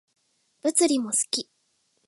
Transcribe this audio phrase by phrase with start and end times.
[0.63, 1.47] 物理も好き